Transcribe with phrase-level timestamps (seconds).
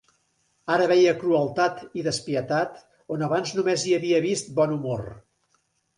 [0.75, 2.81] Ara veia crueltat i despietat
[3.17, 5.05] on abans només hi havia vist bon humor.